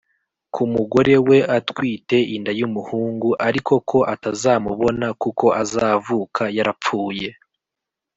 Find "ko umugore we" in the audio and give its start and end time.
0.53-1.37